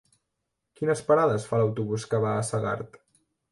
Quines 0.79 1.03
parades 1.09 1.45
fa 1.51 1.61
l'autobús 1.61 2.09
que 2.15 2.25
va 2.27 2.35
a 2.39 2.43
Segart? 2.51 3.01